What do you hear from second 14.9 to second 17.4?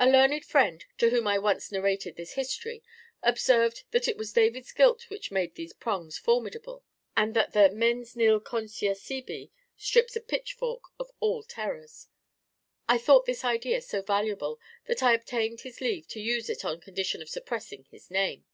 I obtained his leave to use it on condition of